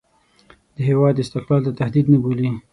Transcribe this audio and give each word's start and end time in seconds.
د 0.75 0.77
هېواد 0.89 1.15
استقلال 1.23 1.61
ته 1.65 1.71
تهدید 1.79 2.05
نه 2.13 2.17
بولي. 2.23 2.49